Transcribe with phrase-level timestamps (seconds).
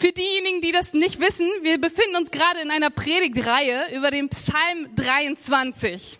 [0.00, 4.30] Für diejenigen, die das nicht wissen, wir befinden uns gerade in einer Predigtreihe über den
[4.30, 6.18] Psalm 23.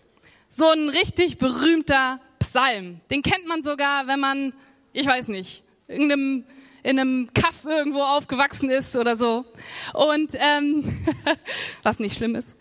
[0.51, 3.01] So ein richtig berühmter Psalm.
[3.11, 4.53] Den kennt man sogar, wenn man,
[4.93, 6.45] ich weiß nicht, irgendeinem
[6.83, 9.45] in einem Kaff irgendwo aufgewachsen ist oder so.
[9.95, 11.05] Und ähm,
[11.83, 12.57] was nicht schlimm ist.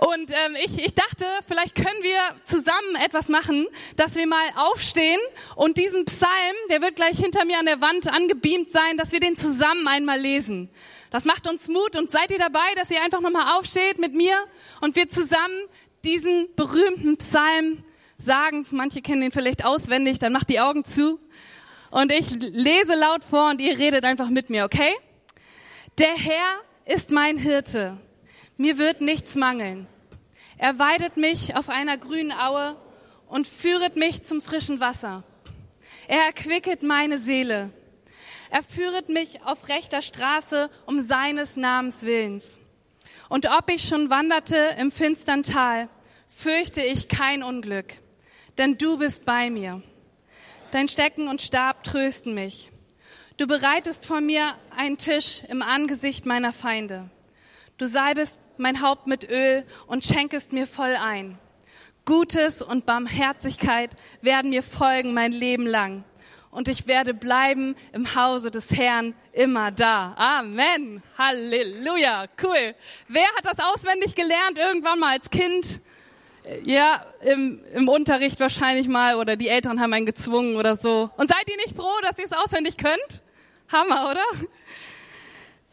[0.00, 3.66] Und ähm, ich, ich dachte, vielleicht können wir zusammen etwas machen,
[3.96, 5.20] dass wir mal aufstehen
[5.56, 6.30] und diesen Psalm,
[6.70, 10.20] der wird gleich hinter mir an der Wand angebeamt sein, dass wir den zusammen einmal
[10.20, 10.70] lesen.
[11.10, 14.36] Das macht uns Mut und seid ihr dabei, dass ihr einfach nochmal aufsteht mit mir
[14.80, 15.56] und wir zusammen
[16.04, 17.84] diesen berühmten Psalm
[18.18, 18.66] sagen.
[18.70, 21.20] Manche kennen ihn vielleicht auswendig, dann macht die Augen zu
[21.94, 24.92] und ich lese laut vor und ihr redet einfach mit mir, okay?
[25.98, 27.98] Der Herr ist mein Hirte.
[28.56, 29.86] Mir wird nichts mangeln.
[30.58, 32.76] Er weidet mich auf einer grünen Aue
[33.28, 35.22] und führet mich zum frischen Wasser.
[36.08, 37.70] Er erquicket meine Seele.
[38.50, 42.58] Er führet mich auf rechter Straße um seines Namens willens.
[43.28, 45.88] Und ob ich schon wanderte im finstern Tal,
[46.26, 47.94] fürchte ich kein Unglück,
[48.58, 49.80] denn du bist bei mir.
[50.74, 52.72] Dein Stecken und Stab trösten mich.
[53.36, 57.08] Du bereitest vor mir einen Tisch im Angesicht meiner Feinde.
[57.78, 61.38] Du salbest mein Haupt mit Öl und schenkest mir voll ein.
[62.04, 66.02] Gutes und Barmherzigkeit werden mir folgen mein Leben lang.
[66.50, 70.14] Und ich werde bleiben im Hause des Herrn immer da.
[70.16, 71.04] Amen.
[71.16, 72.26] Halleluja.
[72.42, 72.74] Cool.
[73.06, 75.80] Wer hat das auswendig gelernt irgendwann mal als Kind?
[76.64, 81.10] Ja, im, im Unterricht wahrscheinlich mal oder die Eltern haben einen gezwungen oder so.
[81.16, 83.22] Und seid ihr nicht froh, dass ihr es auswendig könnt?
[83.72, 84.24] Hammer, oder?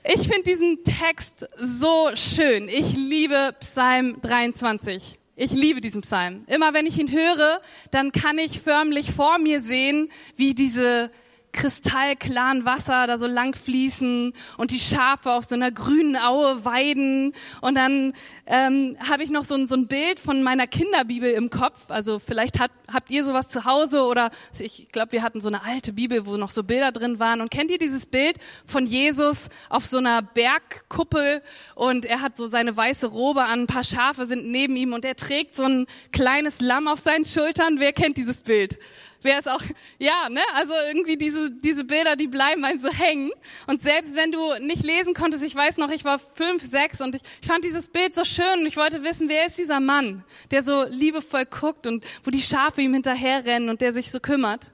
[0.04, 2.70] Ich finde diesen Text so schön.
[2.70, 5.20] Ich liebe Psalm 23.
[5.36, 6.46] Ich liebe diesen Psalm.
[6.48, 7.62] Immer wenn ich ihn höre,
[7.92, 11.12] dann kann ich förmlich vor mir sehen, wie diese
[11.54, 17.34] kristallklaren Wasser da so lang fließen und die Schafe auf so einer grünen Aue weiden.
[17.62, 18.14] Und dann
[18.46, 21.90] ähm, habe ich noch so ein, so ein Bild von meiner Kinderbibel im Kopf.
[21.90, 25.64] Also vielleicht hat, habt ihr sowas zu Hause oder ich glaube, wir hatten so eine
[25.64, 27.42] alte Bibel, wo noch so Bilder drin waren.
[27.42, 31.42] Und kennt ihr dieses Bild von Jesus auf so einer Bergkuppel
[31.76, 35.06] und er hat so seine weiße Robe an, ein paar Schafe sind neben ihm und
[35.06, 37.80] er trägt so ein kleines Lamm auf seinen Schultern.
[37.80, 38.80] Wer kennt dieses Bild?
[39.24, 39.62] Wer ist auch,
[40.00, 40.42] ja, ne?
[40.54, 43.32] Also irgendwie diese, diese Bilder, die bleiben einem so hängen.
[43.68, 47.16] Und selbst wenn du nicht lesen konntest, ich weiß noch, ich war fünf, sechs und
[47.16, 50.24] ich, ich fand dieses Bild so schön und ich wollte wissen, wer ist dieser Mann,
[50.50, 54.72] der so liebevoll guckt und wo die Schafe ihm hinterherrennen und der sich so kümmert.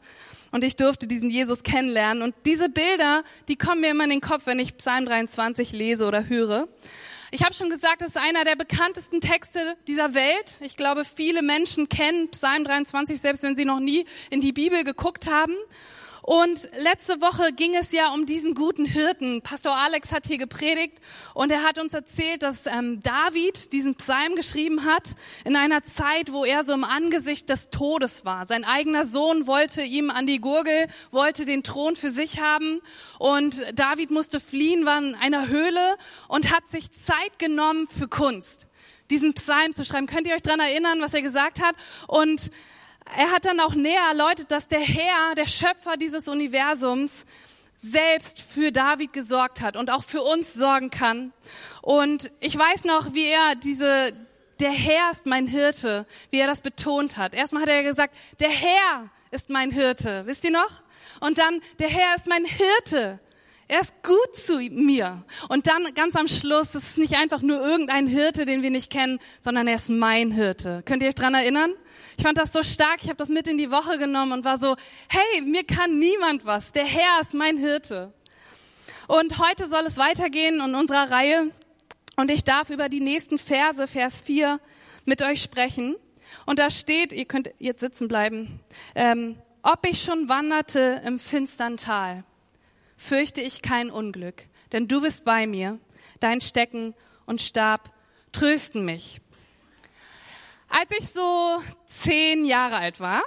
[0.52, 2.24] Und ich durfte diesen Jesus kennenlernen.
[2.24, 6.06] Und diese Bilder, die kommen mir immer in den Kopf, wenn ich Psalm 23 lese
[6.06, 6.68] oder höre.
[7.30, 10.60] Ich habe schon gesagt, es ist einer der bekanntesten Texte dieser Welt.
[10.62, 14.86] Ich glaube, viele Menschen kennen Psalm 23, selbst wenn sie noch nie in die Bibel
[14.86, 15.54] geguckt haben.
[16.28, 19.42] Und letzte Woche ging es ja um diesen guten Hirten.
[19.42, 21.00] Pastor Alex hat hier gepredigt
[21.34, 25.12] und er hat uns erzählt, dass ähm, David diesen Psalm geschrieben hat
[25.46, 28.46] in einer Zeit, wo er so im Angesicht des Todes war.
[28.46, 32.82] Sein eigener Sohn wollte ihm an die Gurgel, wollte den Thron für sich haben
[33.20, 35.96] und David musste fliehen, war in einer Höhle
[36.28, 38.68] und hat sich Zeit genommen für Kunst
[39.10, 40.08] diesen Psalm zu schreiben.
[40.08, 41.78] Könnt ihr euch dran erinnern, was er gesagt hat?
[42.08, 42.52] Und
[43.16, 47.26] er hat dann auch näher erläutert, dass der Herr, der Schöpfer dieses Universums,
[47.76, 51.32] selbst für David gesorgt hat und auch für uns sorgen kann.
[51.82, 54.14] Und ich weiß noch, wie er diese,
[54.60, 57.36] der Herr ist mein Hirte, wie er das betont hat.
[57.36, 60.24] Erstmal hat er gesagt, der Herr ist mein Hirte.
[60.26, 60.82] Wisst ihr noch?
[61.20, 63.20] Und dann, der Herr ist mein Hirte.
[63.70, 65.24] Er ist gut zu mir.
[65.50, 68.90] Und dann ganz am Schluss, es ist nicht einfach nur irgendein Hirte, den wir nicht
[68.90, 70.84] kennen, sondern er ist mein Hirte.
[70.86, 71.74] Könnt ihr euch dran erinnern?
[72.18, 74.58] Ich fand das so stark, ich habe das mit in die Woche genommen und war
[74.58, 74.76] so,
[75.08, 78.12] hey, mir kann niemand was, der Herr ist mein Hirte.
[79.08, 81.52] Und heute soll es weitergehen in unserer Reihe
[82.16, 84.60] und ich darf über die nächsten Verse, Vers 4,
[85.06, 85.96] mit euch sprechen.
[86.48, 88.62] Und da steht, ihr könnt jetzt sitzen bleiben,
[88.96, 92.24] ähm, ob ich schon wanderte im finstern Tal,
[92.98, 95.78] fürchte ich kein Unglück, denn du bist bei mir,
[96.20, 96.96] dein Stecken
[97.28, 97.94] und Stab
[98.32, 99.22] trösten mich.
[100.70, 103.24] Als ich so zehn Jahre alt war,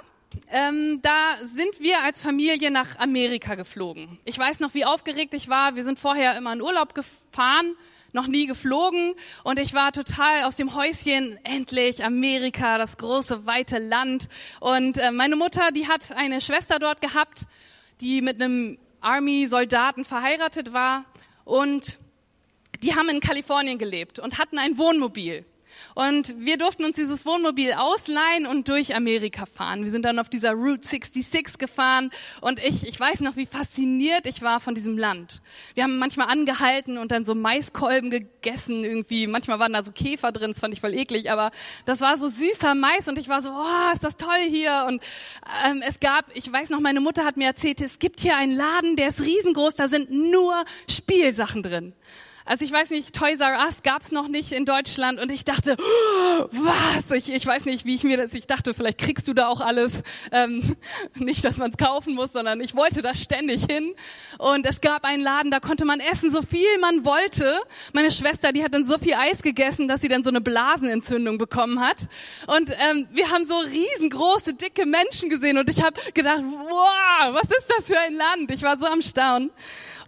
[0.49, 4.19] ähm, da sind wir als Familie nach Amerika geflogen.
[4.25, 5.75] Ich weiß noch, wie aufgeregt ich war.
[5.75, 7.75] Wir sind vorher immer in Urlaub gefahren,
[8.13, 13.79] noch nie geflogen und ich war total aus dem Häuschen, endlich Amerika, das große, weite
[13.79, 14.27] Land.
[14.59, 17.45] Und äh, meine Mutter, die hat eine Schwester dort gehabt,
[18.01, 21.05] die mit einem Army-Soldaten verheiratet war
[21.43, 21.97] und
[22.83, 25.45] die haben in Kalifornien gelebt und hatten ein Wohnmobil.
[25.95, 29.83] Und wir durften uns dieses Wohnmobil ausleihen und durch Amerika fahren.
[29.83, 32.11] Wir sind dann auf dieser Route 66 gefahren
[32.41, 35.41] und ich, ich weiß noch, wie fasziniert ich war von diesem Land.
[35.73, 39.27] Wir haben manchmal angehalten und dann so Maiskolben gegessen irgendwie.
[39.27, 41.51] Manchmal waren da so Käfer drin, das fand ich voll eklig, aber
[41.85, 44.85] das war so süßer Mais und ich war so, oh, ist das toll hier.
[44.87, 45.01] Und
[45.65, 48.53] ähm, es gab, ich weiß noch, meine Mutter hat mir erzählt, es gibt hier einen
[48.53, 51.93] Laden, der ist riesengroß, da sind nur Spielsachen drin.
[52.45, 55.77] Also ich weiß nicht, Toys R Us gab's noch nicht in Deutschland und ich dachte,
[55.77, 57.11] oh, was?
[57.11, 59.61] Ich, ich weiß nicht, wie ich mir das, ich dachte, vielleicht kriegst du da auch
[59.61, 60.03] alles.
[60.31, 60.75] Ähm,
[61.15, 63.93] nicht, dass man es kaufen muss, sondern ich wollte da ständig hin.
[64.37, 67.61] Und es gab einen Laden, da konnte man essen, so viel man wollte.
[67.93, 71.37] Meine Schwester, die hat dann so viel Eis gegessen, dass sie dann so eine Blasenentzündung
[71.37, 72.07] bekommen hat.
[72.47, 77.49] Und ähm, wir haben so riesengroße, dicke Menschen gesehen und ich habe gedacht, wow, was
[77.51, 78.51] ist das für ein Land?
[78.51, 79.51] Ich war so am Staunen.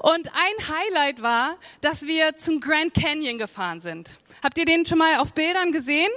[0.04, 4.10] Und ein Highlight war, dass wir zum Grand Canyon gefahren sind.
[4.44, 6.12] Habt ihr den schon mal auf Bildern gesehen?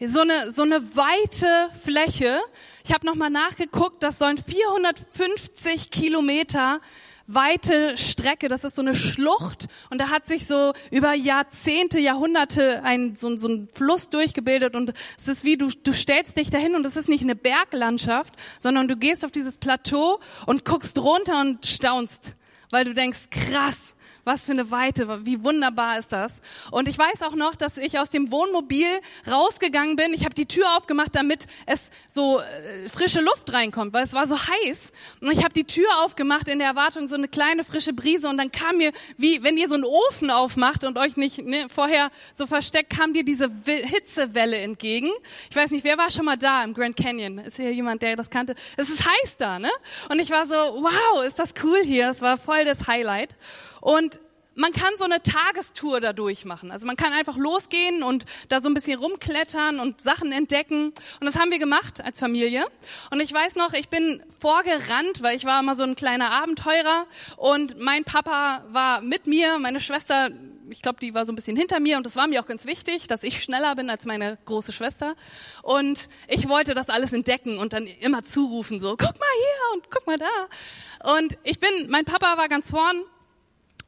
[0.00, 2.40] So eine, so eine weite Fläche.
[2.84, 6.80] Ich habe nochmal nachgeguckt, das sollen 450 Kilometer
[7.26, 12.84] weite Strecke, das ist so eine Schlucht und da hat sich so über Jahrzehnte, Jahrhunderte
[12.84, 16.74] ein, so, so ein Fluss durchgebildet und es ist wie, du, du stellst dich dahin
[16.74, 21.40] und es ist nicht eine Berglandschaft, sondern du gehst auf dieses Plateau und guckst runter
[21.40, 22.34] und staunst
[22.70, 23.94] weil du denkst, krass,
[24.28, 26.42] was für eine Weite, wie wunderbar ist das.
[26.70, 28.86] Und ich weiß auch noch, dass ich aus dem Wohnmobil
[29.26, 30.12] rausgegangen bin.
[30.12, 34.26] Ich habe die Tür aufgemacht, damit es so äh, frische Luft reinkommt, weil es war
[34.26, 34.92] so heiß.
[35.22, 38.28] Und ich habe die Tür aufgemacht in der Erwartung, so eine kleine frische Brise.
[38.28, 41.66] Und dann kam mir, wie wenn ihr so einen Ofen aufmacht und euch nicht ne,
[41.68, 45.10] vorher so versteckt, kam dir diese Hitzewelle entgegen.
[45.48, 47.38] Ich weiß nicht, wer war schon mal da im Grand Canyon?
[47.38, 48.54] Ist hier jemand, der das kannte?
[48.76, 49.70] Es ist heiß da, ne?
[50.10, 52.10] Und ich war so, wow, ist das cool hier.
[52.10, 53.34] Es war voll das Highlight.
[53.80, 54.20] Und
[54.58, 56.72] man kann so eine Tagestour da durchmachen.
[56.72, 60.86] Also man kann einfach losgehen und da so ein bisschen rumklettern und Sachen entdecken.
[61.20, 62.66] Und das haben wir gemacht als Familie.
[63.10, 67.06] Und ich weiß noch, ich bin vorgerannt, weil ich war immer so ein kleiner Abenteurer.
[67.36, 70.30] Und mein Papa war mit mir, meine Schwester,
[70.70, 71.96] ich glaube, die war so ein bisschen hinter mir.
[71.96, 75.14] Und das war mir auch ganz wichtig, dass ich schneller bin als meine große Schwester.
[75.62, 79.88] Und ich wollte das alles entdecken und dann immer zurufen, so, guck mal hier und
[79.88, 81.14] guck mal da.
[81.14, 83.04] Und ich bin, mein Papa war ganz vorn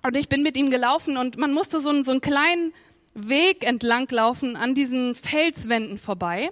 [0.02, 2.72] und ich bin mit ihm gelaufen und man musste so einen, so einen kleinen
[3.14, 6.50] Weg entlang laufen an diesen Felswänden vorbei.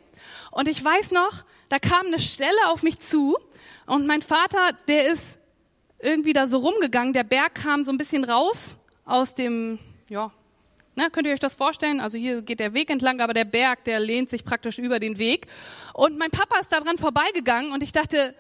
[0.51, 3.37] Und ich weiß noch, da kam eine Stelle auf mich zu
[3.87, 5.39] und mein Vater, der ist
[6.01, 7.13] irgendwie da so rumgegangen.
[7.13, 9.79] Der Berg kam so ein bisschen raus aus dem,
[10.09, 10.31] ja,
[10.95, 12.01] ne, könnt ihr euch das vorstellen?
[12.01, 15.19] Also hier geht der Weg entlang, aber der Berg, der lehnt sich praktisch über den
[15.19, 15.47] Weg.
[15.95, 18.35] Und mein Papa ist da dran vorbeigegangen und ich dachte,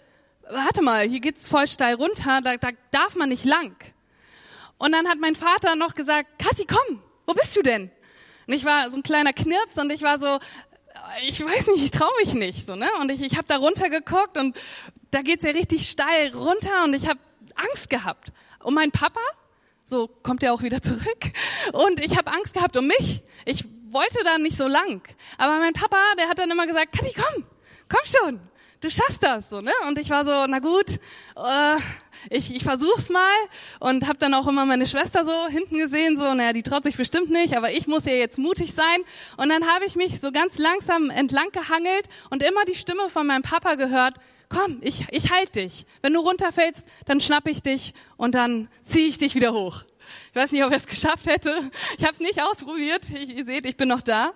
[0.50, 3.74] warte mal, hier geht's voll steil runter, da, da darf man nicht lang.
[4.78, 7.90] Und dann hat mein Vater noch gesagt, Kathi, komm, wo bist du denn?
[8.46, 10.38] Und ich war so ein kleiner Knirps und ich war so,
[11.22, 12.66] ich weiß nicht, ich traue mich nicht.
[12.66, 12.88] So, ne?
[13.00, 14.56] Und ich, ich habe da runtergeguckt und
[15.10, 17.20] da geht's ja richtig steil runter und ich habe
[17.54, 18.32] Angst gehabt.
[18.60, 19.20] Und mein Papa,
[19.84, 21.32] so kommt er auch wieder zurück.
[21.72, 23.22] Und ich habe Angst gehabt um mich.
[23.44, 25.02] Ich wollte da nicht so lang.
[25.38, 27.44] Aber mein Papa, der hat dann immer gesagt, Kathi, komm,
[27.88, 28.40] komm schon,
[28.80, 29.50] du schaffst das.
[29.50, 29.72] So, ne?
[29.86, 30.98] Und ich war so, na gut,
[31.36, 31.76] äh,
[32.30, 33.34] ich, ich versuch's mal
[33.80, 36.96] und habe dann auch immer meine Schwester so hinten gesehen, so, naja, die traut sich
[36.96, 38.98] bestimmt nicht, aber ich muss ja jetzt mutig sein.
[39.36, 43.26] Und dann habe ich mich so ganz langsam entlang gehangelt und immer die Stimme von
[43.26, 44.14] meinem Papa gehört,
[44.48, 45.86] komm, ich, ich halte dich.
[46.02, 49.84] Wenn du runterfällst, dann schnapp ich dich und dann ziehe ich dich wieder hoch.
[50.30, 51.70] Ich weiß nicht, ob ich es geschafft hätte.
[51.98, 53.06] Ich habe es nicht ausprobiert.
[53.10, 54.32] Ich, ihr seht, ich bin noch da.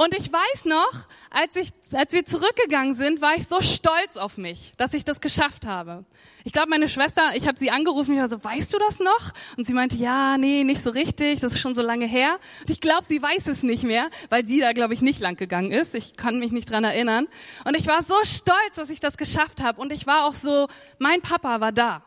[0.00, 0.92] Und ich weiß noch,
[1.28, 5.20] als, ich, als wir zurückgegangen sind, war ich so stolz auf mich, dass ich das
[5.20, 6.04] geschafft habe.
[6.44, 9.32] Ich glaube, meine Schwester, ich habe sie angerufen, ich war so, weißt du das noch?
[9.56, 12.38] Und sie meinte, ja, nee, nicht so richtig, das ist schon so lange her.
[12.60, 15.34] Und ich glaube, sie weiß es nicht mehr, weil sie da, glaube ich, nicht lang
[15.34, 15.96] gegangen ist.
[15.96, 17.26] Ich kann mich nicht dran erinnern.
[17.64, 19.80] Und ich war so stolz, dass ich das geschafft habe.
[19.80, 20.68] Und ich war auch so,
[21.00, 22.04] mein Papa war da.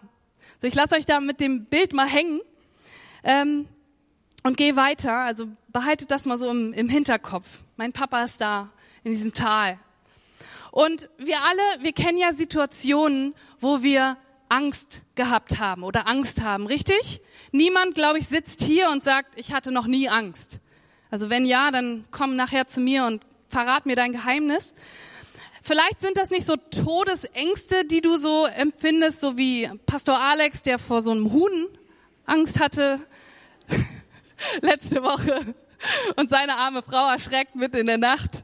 [0.62, 2.40] So, ich lasse euch da mit dem Bild mal hängen.
[3.26, 3.68] Ähm,
[4.44, 7.48] und geh weiter, also behaltet das mal so im, im Hinterkopf.
[7.78, 8.70] Mein Papa ist da,
[9.04, 9.78] in diesem Tal.
[10.72, 14.18] Und wir alle, wir kennen ja Situationen, wo wir
[14.50, 17.22] Angst gehabt haben oder Angst haben, richtig?
[17.52, 20.60] Niemand, glaube ich, sitzt hier und sagt, ich hatte noch nie Angst.
[21.10, 24.76] Also wenn ja, dann komm nachher zu mir und verrat mir dein Geheimnis.
[25.62, 30.80] Vielleicht sind das nicht so Todesängste, die du so empfindest, so wie Pastor Alex, der
[30.80, 31.68] vor so einem Huhn
[32.26, 33.00] Angst hatte.
[34.62, 35.56] letzte Woche
[36.16, 38.44] und seine arme Frau erschreckt mit in der Nacht.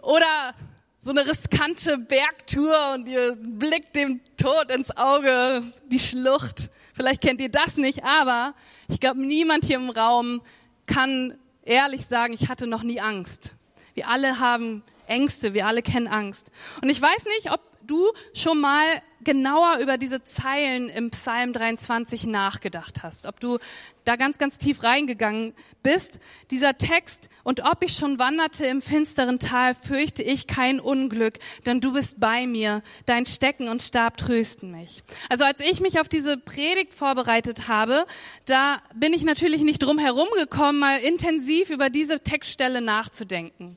[0.00, 0.54] Oder
[1.00, 6.70] so eine riskante Bergtour und ihr blickt dem Tod ins Auge, die Schlucht.
[6.92, 8.54] Vielleicht kennt ihr das nicht, aber
[8.88, 10.42] ich glaube, niemand hier im Raum
[10.86, 13.56] kann ehrlich sagen, ich hatte noch nie Angst.
[13.94, 16.50] Wir alle haben Ängste, wir alle kennen Angst.
[16.80, 18.84] Und ich weiß nicht, ob du schon mal
[19.24, 23.58] genauer über diese Zeilen im Psalm 23 nachgedacht hast, ob du
[24.04, 26.18] da ganz, ganz tief reingegangen bist.
[26.50, 31.80] Dieser Text, und ob ich schon wanderte im finsteren Tal, fürchte ich kein Unglück, denn
[31.80, 35.02] du bist bei mir, dein Stecken und Stab trösten mich.
[35.28, 38.06] Also als ich mich auf diese Predigt vorbereitet habe,
[38.46, 43.76] da bin ich natürlich nicht drum herum gekommen, mal intensiv über diese Textstelle nachzudenken.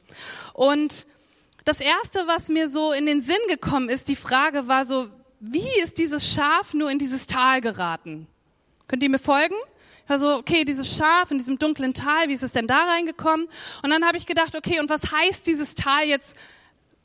[0.53, 1.05] Und
[1.65, 5.67] das erste, was mir so in den Sinn gekommen ist, die Frage war so, wie
[5.83, 8.27] ist dieses Schaf nur in dieses Tal geraten?
[8.87, 9.55] Könnt ihr mir folgen?
[10.07, 13.47] Also, okay, dieses Schaf in diesem dunklen Tal, wie ist es denn da reingekommen?
[13.81, 16.37] Und dann habe ich gedacht, okay, und was heißt dieses Tal jetzt,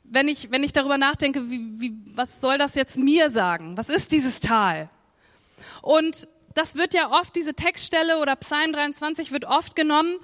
[0.03, 3.77] wenn ich, wenn ich darüber nachdenke, wie, wie, was soll das jetzt mir sagen?
[3.77, 4.89] Was ist dieses Tal?
[5.81, 10.17] Und das wird ja oft, diese Textstelle oder Psalm 23 wird oft genommen,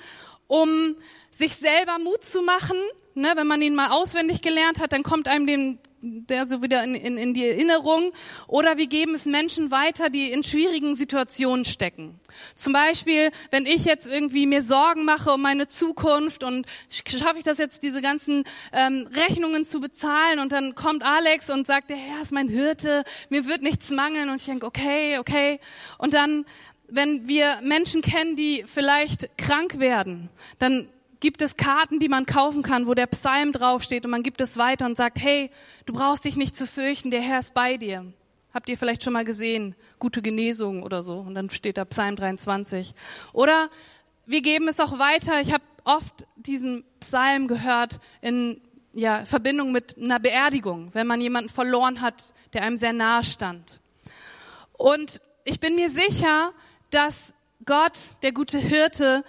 [0.47, 0.95] um
[1.31, 2.77] sich selber Mut zu machen,
[3.17, 6.83] Ne, wenn man ihn mal auswendig gelernt hat, dann kommt einem dem, der so wieder
[6.83, 8.11] in, in, in die Erinnerung.
[8.45, 12.19] Oder wir geben es Menschen weiter, die in schwierigen Situationen stecken.
[12.55, 17.43] Zum Beispiel, wenn ich jetzt irgendwie mir Sorgen mache um meine Zukunft und schaffe ich
[17.43, 21.97] das jetzt, diese ganzen ähm, Rechnungen zu bezahlen und dann kommt Alex und sagt, der
[21.97, 25.59] Herr ist mein Hirte, mir wird nichts mangeln und ich denke, okay, okay.
[25.97, 26.45] Und dann
[26.87, 30.29] wenn wir Menschen kennen, die vielleicht krank werden,
[30.59, 30.87] dann
[31.19, 34.57] gibt es Karten, die man kaufen kann, wo der Psalm draufsteht und man gibt es
[34.57, 35.49] weiter und sagt, hey,
[35.85, 38.05] du brauchst dich nicht zu fürchten, der Herr ist bei dir.
[38.53, 42.15] Habt ihr vielleicht schon mal gesehen, gute Genesung oder so und dann steht da Psalm
[42.15, 42.93] 23.
[43.33, 43.69] Oder
[44.25, 45.41] wir geben es auch weiter.
[45.41, 48.61] Ich habe oft diesen Psalm gehört in
[48.93, 53.79] ja, Verbindung mit einer Beerdigung, wenn man jemanden verloren hat, der einem sehr nahe stand.
[54.73, 56.51] Und ich bin mir sicher,
[56.89, 57.33] dass
[57.65, 59.23] Gott, der gute Hirte,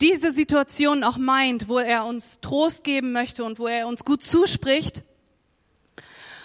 [0.00, 4.22] diese Situation auch meint, wo er uns Trost geben möchte und wo er uns gut
[4.22, 5.02] zuspricht.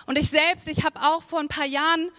[0.05, 2.11] Und ich selbst, ich habe auch vor ein paar Jahren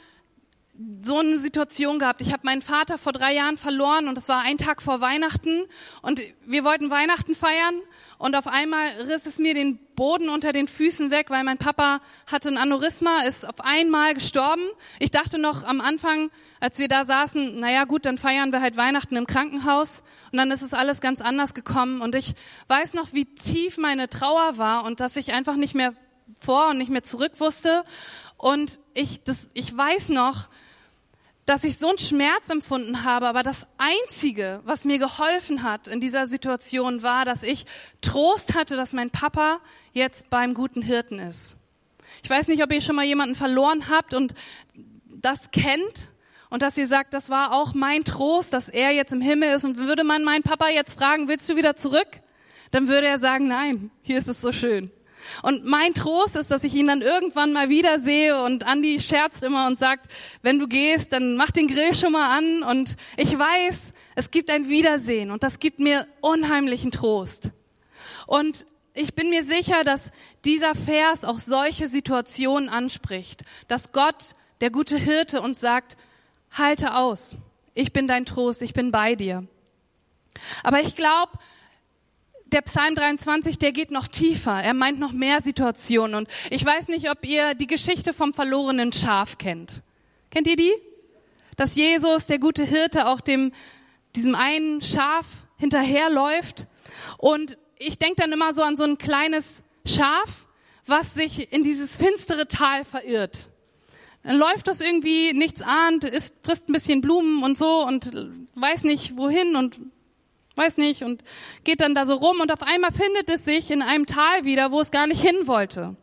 [1.03, 2.21] so eine Situation gehabt.
[2.21, 5.65] Ich habe meinen Vater vor drei Jahren verloren und es war ein Tag vor Weihnachten
[6.03, 7.81] und wir wollten Weihnachten feiern
[8.19, 12.01] und auf einmal riss es mir den Boden unter den Füßen weg, weil mein Papa
[12.27, 14.63] hatte ein Aneurysma, ist auf einmal gestorben.
[14.99, 16.31] Ich dachte noch am Anfang,
[16.61, 20.03] als wir da saßen, naja gut, dann feiern wir halt Weihnachten im Krankenhaus
[20.33, 22.35] und dann ist es alles ganz anders gekommen und ich
[22.69, 25.95] weiß noch, wie tief meine Trauer war und dass ich einfach nicht mehr
[26.41, 27.85] vor und nicht mehr zurück wusste
[28.37, 30.49] und ich, das, ich weiß noch,
[31.47, 36.01] dass ich so einen Schmerz empfunden habe, aber das Einzige, was mir geholfen hat in
[36.01, 37.67] dieser Situation, war, dass ich
[38.01, 39.61] Trost hatte, dass mein Papa
[39.93, 41.57] jetzt beim guten Hirten ist.
[42.25, 44.35] Ich weiß nicht, ob ihr schon mal jemanden verloren habt und
[45.07, 46.11] das kennt
[46.51, 49.65] und dass ihr sagt, das war auch mein Trost, dass er jetzt im Himmel ist
[49.65, 52.09] und würde man meinen Papa jetzt fragen, willst du wieder zurück?
[52.73, 54.91] Dann würde er sagen, nein, hier ist es so schön.
[55.43, 59.67] Und mein Trost ist, dass ich ihn dann irgendwann mal wiedersehe und Andi scherzt immer
[59.67, 60.11] und sagt,
[60.43, 64.51] wenn du gehst, dann mach den Grill schon mal an und ich weiß, es gibt
[64.51, 67.51] ein Wiedersehen und das gibt mir unheimlichen Trost.
[68.27, 70.11] Und ich bin mir sicher, dass
[70.45, 75.97] dieser Vers auch solche Situationen anspricht, dass Gott, der gute Hirte, uns sagt,
[76.51, 77.37] halte aus,
[77.75, 79.47] ich bin dein Trost, ich bin bei dir.
[80.63, 81.33] Aber ich glaube,
[82.53, 84.63] der Psalm 23, der geht noch tiefer.
[84.63, 86.15] Er meint noch mehr Situationen.
[86.15, 89.83] Und ich weiß nicht, ob ihr die Geschichte vom verlorenen Schaf kennt.
[90.31, 90.73] Kennt ihr die?
[91.57, 93.53] Dass Jesus, der gute Hirte, auch dem,
[94.15, 95.27] diesem einen Schaf
[95.57, 96.67] hinterherläuft.
[97.19, 100.47] Und ich denke dann immer so an so ein kleines Schaf,
[100.87, 103.51] was sich in dieses finstere Tal verirrt.
[104.23, 108.13] Dann läuft das irgendwie nichts ahnt, isst, frisst ein bisschen Blumen und so und
[108.55, 109.79] weiß nicht wohin und
[110.57, 111.23] weiß nicht, und
[111.65, 114.73] geht dann da so rum und auf einmal findet es sich in einem Tal wieder,
[114.73, 115.97] wo es gar nicht hin wollte.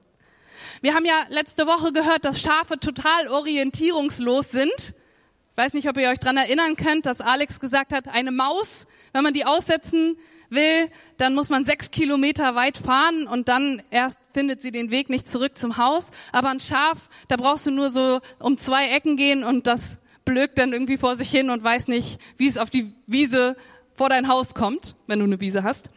[0.82, 4.74] Wir haben ja letzte Woche gehört, dass Schafe total orientierungslos sind.
[4.78, 8.88] Ich weiß nicht, ob ihr euch dran erinnern könnt, dass Alex gesagt hat, eine Maus,
[9.12, 10.18] wenn man die aussetzen
[10.50, 15.10] will, dann muss man sechs Kilometer weit fahren und dann erst findet sie den Weg
[15.10, 16.12] nicht zurück zum Haus.
[16.32, 20.58] Aber ein Schaf, da brauchst du nur so um zwei Ecken gehen und das blökt
[20.58, 23.56] dann irgendwie vor sich hin und weiß nicht, wie es auf die Wiese
[23.96, 25.90] vor dein Haus kommt, wenn du eine Wiese hast.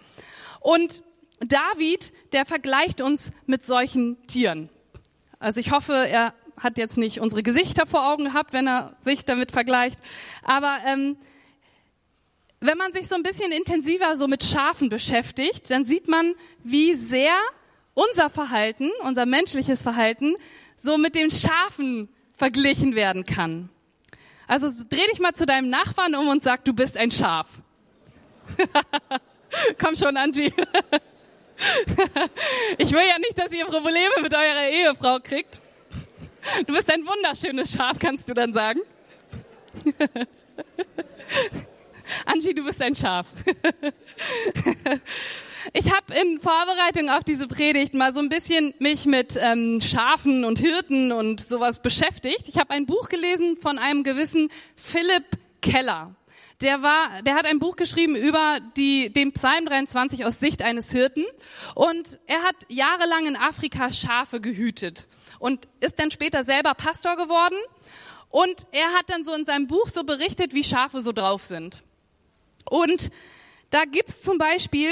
[0.60, 1.02] Und
[1.40, 4.70] David, der vergleicht uns mit solchen Tieren.
[5.38, 9.24] Also ich hoffe, er hat jetzt nicht unsere Gesichter vor Augen gehabt, wenn er sich
[9.24, 10.00] damit vergleicht.
[10.42, 11.16] Aber ähm,
[12.60, 16.34] wenn man sich so ein bisschen intensiver so mit Schafen beschäftigt, dann sieht man,
[16.64, 17.34] wie sehr
[17.94, 20.34] unser Verhalten, unser menschliches Verhalten,
[20.78, 23.68] so mit den Schafen verglichen werden kann.
[24.46, 27.46] Also dreh dich mal zu deinem Nachbarn um und sag, du bist ein Schaf.
[29.78, 30.52] Komm schon, Angie.
[32.76, 35.62] Ich will ja nicht, dass ihr Probleme mit eurer Ehefrau kriegt.
[36.66, 38.80] Du bist ein wunderschönes Schaf, kannst du dann sagen.
[42.26, 43.26] Angie, du bist ein Schaf.
[45.72, 50.44] Ich habe in Vorbereitung auf diese Predigt mal so ein bisschen mich mit ähm, Schafen
[50.44, 52.48] und Hirten und sowas beschäftigt.
[52.48, 55.24] Ich habe ein Buch gelesen von einem gewissen Philipp
[55.60, 56.14] Keller.
[56.62, 60.90] Der war, der hat ein Buch geschrieben über die, den Psalm 23 aus Sicht eines
[60.90, 61.24] Hirten
[61.74, 65.06] und er hat jahrelang in Afrika Schafe gehütet
[65.38, 67.58] und ist dann später selber Pastor geworden
[68.30, 71.82] und er hat dann so in seinem Buch so berichtet, wie Schafe so drauf sind.
[72.68, 73.10] Und
[73.70, 74.90] da gibt's zum Beispiel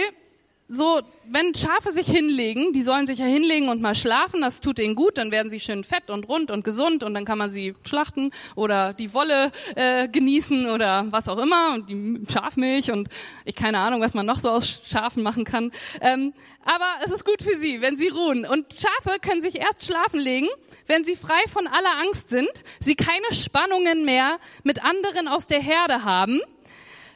[0.67, 4.79] so, wenn Schafe sich hinlegen, die sollen sich ja hinlegen und mal schlafen, das tut
[4.79, 7.51] ihnen gut, dann werden sie schön fett und rund und gesund und dann kann man
[7.51, 13.09] sie schlachten oder die Wolle äh, genießen oder was auch immer und die Schafmilch und
[13.45, 15.71] ich keine Ahnung, was man noch so aus Schafen machen kann.
[16.01, 16.33] Ähm,
[16.65, 18.47] aber es ist gut für sie, wenn sie ruhen.
[18.47, 20.49] Und Schafe können sich erst schlafen legen,
[20.87, 25.61] wenn sie frei von aller Angst sind, sie keine Spannungen mehr mit anderen aus der
[25.61, 26.41] Herde haben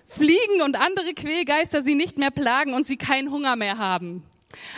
[0.09, 4.25] Fliegen und andere Quälgeister sie nicht mehr plagen und sie keinen Hunger mehr haben.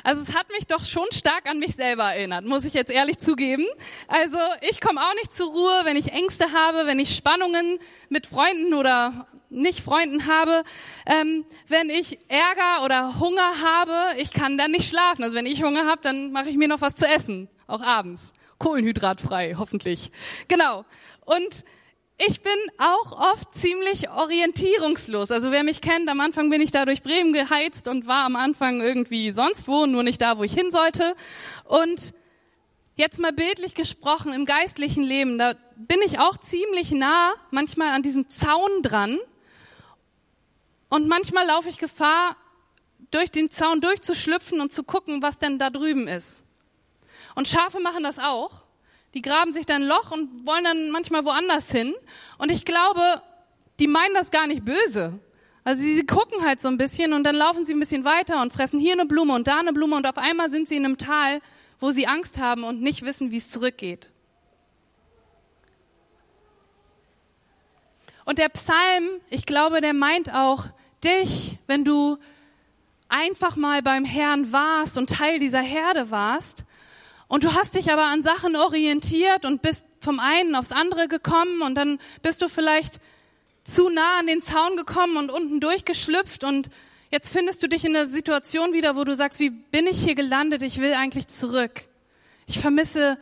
[0.02, 3.18] Also es hat mich doch schon stark an mich selber erinnert, muss ich jetzt ehrlich
[3.18, 3.64] zugeben.
[4.08, 8.26] Also ich komme auch nicht zur Ruhe, wenn ich Ängste habe, wenn ich Spannungen mit
[8.26, 10.64] Freunden oder nicht Freunden habe,
[11.06, 15.22] ähm, wenn ich Ärger oder Hunger habe, ich kann dann nicht schlafen.
[15.22, 18.32] Also wenn ich Hunger habe, dann mache ich mir noch was zu essen, auch abends.
[18.58, 20.10] Kohlenhydratfrei, hoffentlich.
[20.48, 20.84] Genau.
[21.24, 21.64] Und
[22.26, 25.30] ich bin auch oft ziemlich orientierungslos.
[25.30, 28.36] Also wer mich kennt, am Anfang bin ich da durch Bremen geheizt und war am
[28.36, 31.14] Anfang irgendwie sonst wo, nur nicht da, wo ich hin sollte.
[31.64, 32.12] Und
[32.94, 38.02] jetzt mal bildlich gesprochen im geistlichen Leben, da bin ich auch ziemlich nah manchmal an
[38.02, 39.18] diesem Zaun dran.
[40.90, 42.36] Und manchmal laufe ich Gefahr,
[43.10, 46.44] durch den Zaun durchzuschlüpfen und zu gucken, was denn da drüben ist.
[47.34, 48.62] Und Schafe machen das auch.
[49.14, 51.94] Die graben sich dann ein Loch und wollen dann manchmal woanders hin.
[52.38, 53.00] Und ich glaube,
[53.80, 55.18] die meinen das gar nicht böse.
[55.64, 58.52] Also sie gucken halt so ein bisschen und dann laufen sie ein bisschen weiter und
[58.52, 60.96] fressen hier eine Blume und da eine Blume und auf einmal sind sie in einem
[60.96, 61.40] Tal,
[61.80, 64.10] wo sie Angst haben und nicht wissen, wie es zurückgeht.
[68.24, 70.66] Und der Psalm, ich glaube, der meint auch
[71.02, 72.18] dich, wenn du
[73.08, 76.64] einfach mal beim Herrn warst und Teil dieser Herde warst
[77.30, 81.62] und du hast dich aber an Sachen orientiert und bist vom einen aufs andere gekommen
[81.62, 83.00] und dann bist du vielleicht
[83.62, 86.70] zu nah an den Zaun gekommen und unten durchgeschlüpft und
[87.12, 90.16] jetzt findest du dich in der Situation wieder, wo du sagst, wie bin ich hier
[90.16, 90.62] gelandet?
[90.62, 91.82] Ich will eigentlich zurück.
[92.48, 93.16] Ich vermisse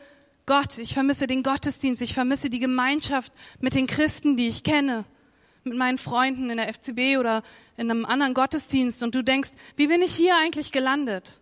[0.46, 5.04] Gott, ich vermisse den Gottesdienst, ich vermisse die Gemeinschaft mit den Christen, die ich kenne,
[5.64, 7.42] mit meinen Freunden in der FCB oder
[7.76, 11.40] in einem anderen Gottesdienst und du denkst, wie bin ich hier eigentlich gelandet?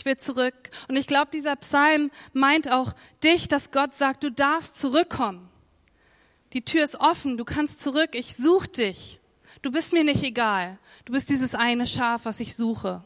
[0.00, 0.70] Ich will zurück.
[0.88, 5.50] Und ich glaube, dieser Psalm meint auch dich, dass Gott sagt, du darfst zurückkommen.
[6.54, 9.20] Die Tür ist offen, du kannst zurück, ich suche dich.
[9.60, 10.78] Du bist mir nicht egal.
[11.04, 13.04] Du bist dieses eine Schaf, was ich suche.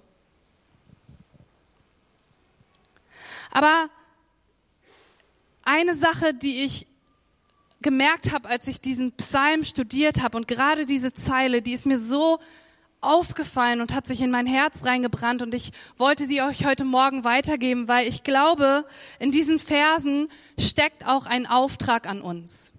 [3.51, 3.91] Aber
[5.65, 6.87] eine Sache, die ich
[7.83, 11.99] gemerkt habe, als ich diesen Psalm studiert habe und gerade diese Zeile, die ist mir
[11.99, 12.39] so
[13.05, 17.25] aufgefallen und hat sich in mein Herz reingebrannt und ich wollte sie euch heute Morgen
[17.25, 18.85] weitergeben, weil ich glaube,
[19.19, 22.73] in diesen Versen steckt auch ein Auftrag an uns.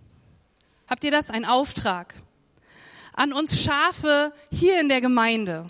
[0.87, 1.29] Habt ihr das?
[1.29, 2.15] Ein Auftrag.
[3.13, 5.67] An uns Schafe hier in der Gemeinde.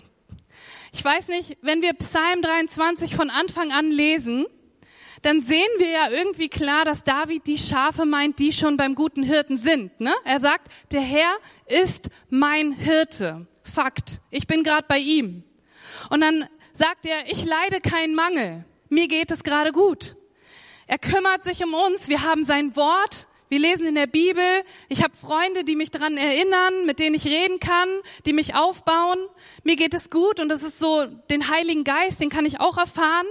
[0.92, 4.46] Ich weiß nicht, wenn wir Psalm 23 von Anfang an lesen,
[5.22, 9.22] dann sehen wir ja irgendwie klar, dass David die Schafe meint, die schon beim guten
[9.22, 10.00] Hirten sind.
[10.00, 10.14] Ne?
[10.24, 13.46] Er sagt, der Herr ist mein Hirte.
[13.66, 14.20] Fakt.
[14.30, 15.42] Ich bin gerade bei ihm.
[16.10, 18.64] Und dann sagt er, ich leide keinen Mangel.
[18.88, 20.16] Mir geht es gerade gut.
[20.86, 22.08] Er kümmert sich um uns.
[22.08, 23.26] Wir haben sein Wort.
[23.48, 24.42] Wir lesen in der Bibel.
[24.88, 27.88] Ich habe Freunde, die mich daran erinnern, mit denen ich reden kann,
[28.24, 29.18] die mich aufbauen.
[29.62, 32.76] Mir geht es gut und das ist so den Heiligen Geist, den kann ich auch
[32.76, 33.26] erfahren.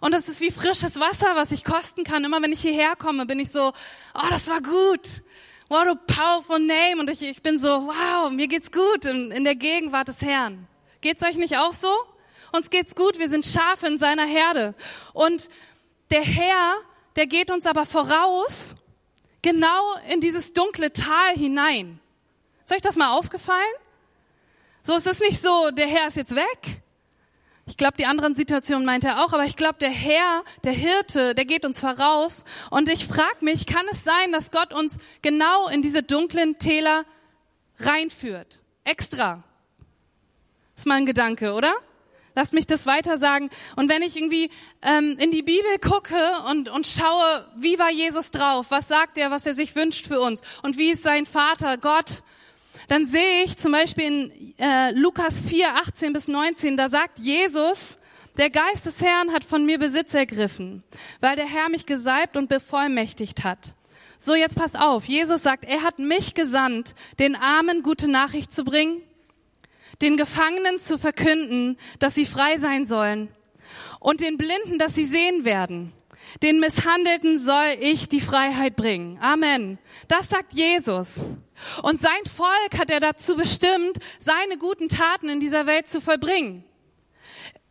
[0.00, 2.24] Und das ist wie frisches Wasser, was ich kosten kann.
[2.24, 3.72] Immer wenn ich hierher komme, bin ich so,
[4.14, 5.22] oh, das war gut
[5.68, 7.00] what a powerful name.
[7.00, 10.66] Und ich, ich bin so, wow, mir geht's gut in, in der Gegenwart des Herrn.
[11.00, 11.90] Geht's euch nicht auch so?
[12.52, 14.74] Uns geht's gut, wir sind Schafe in seiner Herde.
[15.12, 15.48] Und
[16.10, 16.76] der Herr,
[17.16, 18.74] der geht uns aber voraus,
[19.42, 22.00] genau in dieses dunkle Tal hinein.
[22.64, 23.60] Ist euch das mal aufgefallen?
[24.82, 26.82] So, es ist nicht so, der Herr ist jetzt weg,
[27.68, 31.34] ich glaube, die anderen Situationen meint er auch, aber ich glaube, der Herr, der Hirte,
[31.34, 32.44] der geht uns voraus.
[32.70, 37.04] Und ich frage mich, kann es sein, dass Gott uns genau in diese dunklen Täler
[37.80, 38.62] reinführt?
[38.84, 39.42] Extra.
[40.76, 41.74] Ist mal ein Gedanke, oder?
[42.36, 43.50] Lasst mich das weiter sagen.
[43.74, 44.50] Und wenn ich irgendwie
[44.82, 46.16] ähm, in die Bibel gucke
[46.50, 48.66] und, und schaue, wie war Jesus drauf?
[48.68, 50.42] Was sagt er, was er sich wünscht für uns?
[50.62, 52.22] Und wie ist sein Vater, Gott?
[52.88, 57.98] Dann sehe ich zum Beispiel in äh, Lukas 4, 18 bis 19, da sagt Jesus,
[58.38, 60.82] der Geist des Herrn hat von mir Besitz ergriffen,
[61.20, 63.74] weil der Herr mich gesalbt und bevollmächtigt hat.
[64.18, 65.06] So, jetzt pass auf.
[65.06, 69.02] Jesus sagt, er hat mich gesandt, den Armen gute Nachricht zu bringen,
[70.02, 73.28] den Gefangenen zu verkünden, dass sie frei sein sollen
[74.00, 75.92] und den Blinden, dass sie sehen werden.
[76.42, 79.18] Den Misshandelten soll ich die Freiheit bringen.
[79.20, 79.78] Amen.
[80.08, 81.24] Das sagt Jesus.
[81.82, 86.64] Und sein Volk hat er dazu bestimmt, seine guten Taten in dieser Welt zu vollbringen.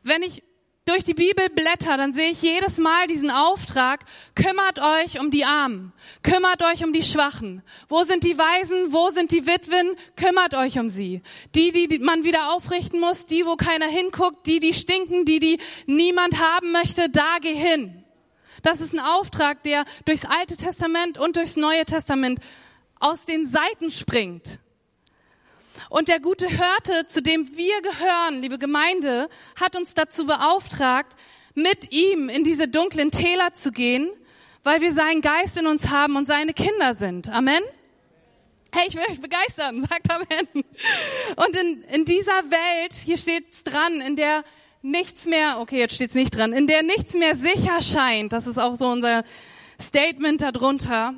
[0.04, 0.44] Wenn ich
[0.86, 5.44] durch die Bibel blätter, dann sehe ich jedes Mal diesen Auftrag, kümmert euch um die
[5.44, 7.64] Armen, kümmert euch um die Schwachen.
[7.90, 11.22] Wo sind die Waisen, wo sind die Witwen, kümmert euch um sie.
[11.56, 15.60] Die, die man wieder aufrichten muss, die, wo keiner hinguckt, die, die stinken, die, die
[15.88, 18.04] niemand haben möchte, da geh hin.
[18.62, 22.40] Das ist ein Auftrag, der durchs Alte Testament und durchs Neue Testament
[23.06, 24.60] aus den Seiten springt.
[25.90, 31.16] Und der gute Hörte, zu dem wir gehören, liebe Gemeinde, hat uns dazu beauftragt,
[31.54, 34.10] mit ihm in diese dunklen Täler zu gehen,
[34.64, 37.30] weil wir seinen Geist in uns haben und seine Kinder sind.
[37.30, 37.62] Amen.
[38.74, 40.66] Hey, ich will euch begeistern, sagt Amen.
[41.36, 44.44] Und in, in dieser Welt, hier steht's dran, in der
[44.82, 48.58] nichts mehr, okay, jetzt steht's nicht dran, in der nichts mehr sicher scheint, das ist
[48.58, 49.24] auch so unser
[49.80, 51.14] Statement darunter,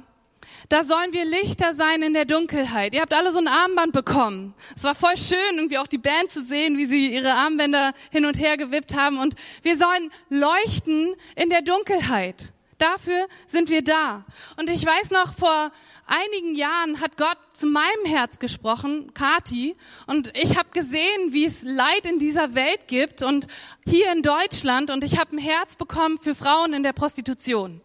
[0.70, 2.94] da sollen wir Lichter sein in der Dunkelheit.
[2.94, 4.54] Ihr habt alle so ein Armband bekommen.
[4.76, 8.26] Es war voll schön, irgendwie auch die Band zu sehen, wie sie ihre Armbänder hin
[8.26, 9.18] und her gewippt haben.
[9.18, 12.54] Und wir sollen leuchten in der Dunkelheit.
[12.78, 14.26] Dafür sind wir da.
[14.60, 15.72] Und ich weiß noch, vor
[16.06, 19.76] einigen Jahren hat Gott zu meinem Herz gesprochen, Kati,
[20.06, 23.48] und ich habe gesehen, wie es Leid in dieser Welt gibt und
[23.86, 27.82] hier in Deutschland, und ich habe ein Herz bekommen für Frauen in der Prostitution.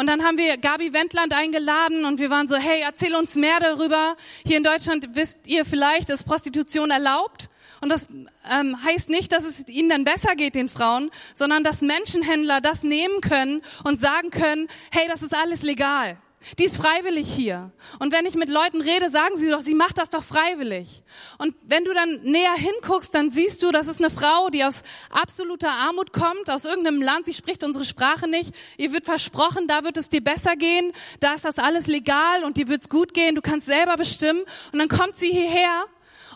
[0.00, 3.60] Und dann haben wir Gabi Wendland eingeladen und wir waren so, hey, erzähl uns mehr
[3.60, 4.16] darüber.
[4.46, 7.50] Hier in Deutschland wisst ihr vielleicht, ist Prostitution erlaubt.
[7.82, 8.06] Und das
[8.50, 12.82] ähm, heißt nicht, dass es ihnen dann besser geht, den Frauen, sondern dass Menschenhändler das
[12.82, 16.16] nehmen können und sagen können, hey, das ist alles legal.
[16.58, 17.70] Die ist freiwillig hier.
[17.98, 21.02] Und wenn ich mit Leuten rede, sagen sie doch, sie macht das doch freiwillig.
[21.36, 24.82] Und wenn du dann näher hinguckst, dann siehst du, das ist eine Frau, die aus
[25.10, 28.54] absoluter Armut kommt, aus irgendeinem Land, sie spricht unsere Sprache nicht.
[28.78, 32.56] Ihr wird versprochen, da wird es dir besser gehen, da ist das alles legal und
[32.56, 34.42] dir wird's gut gehen, du kannst selber bestimmen.
[34.72, 35.84] Und dann kommt sie hierher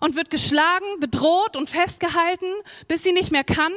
[0.00, 2.52] und wird geschlagen, bedroht und festgehalten,
[2.88, 3.72] bis sie nicht mehr kann.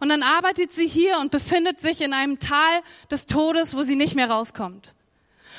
[0.00, 3.96] Und dann arbeitet sie hier und befindet sich in einem Tal des Todes, wo sie
[3.96, 4.94] nicht mehr rauskommt.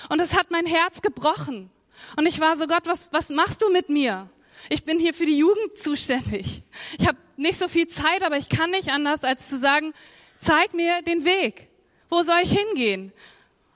[0.10, 1.70] Und es hat mein Herz gebrochen.
[2.16, 4.30] Und ich war so, Gott, was, was machst du mit mir?
[4.70, 6.64] Ich bin hier für die Jugend zuständig.
[7.00, 9.94] Ich habe nicht so viel Zeit, aber ich kann nicht anders, als zu sagen,
[10.38, 11.70] zeig mir den Weg.
[12.10, 13.12] Wo soll ich hingehen?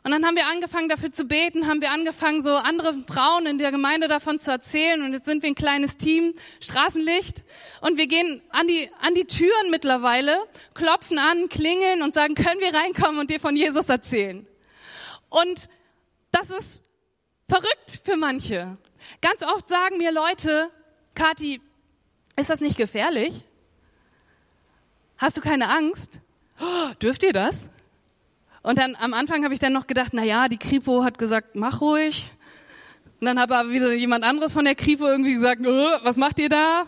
[0.05, 3.57] Und dann haben wir angefangen, dafür zu beten, haben wir angefangen, so andere Frauen in
[3.57, 5.01] der Gemeinde davon zu erzählen.
[5.01, 7.43] Und jetzt sind wir ein kleines Team, Straßenlicht.
[7.81, 10.37] Und wir gehen an die, an die Türen mittlerweile,
[10.75, 14.45] klopfen an, klingeln und sagen, können wir reinkommen und dir von Jesus erzählen?
[15.29, 15.69] Und
[16.35, 16.83] das ist
[17.47, 18.77] verrückt für manche.
[19.21, 20.69] Ganz oft sagen mir Leute,
[21.13, 21.61] Kathi,
[22.35, 23.43] ist das nicht gefährlich?
[25.17, 26.19] Hast du keine Angst?
[26.59, 27.69] Oh, dürft ihr das?
[28.63, 31.55] Und dann am Anfang habe ich dann noch gedacht, na ja, die Kripo hat gesagt,
[31.55, 32.31] mach ruhig.
[33.21, 36.39] Und dann hat aber wieder jemand anderes von der Kripo irgendwie gesagt, oh, was macht
[36.39, 36.87] ihr da?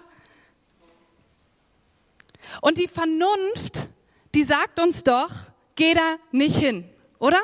[2.62, 3.88] Und die Vernunft,
[4.36, 5.32] die sagt uns doch,
[5.76, 7.40] geh da nicht hin, oder?